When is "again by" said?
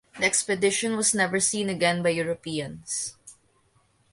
1.69-2.09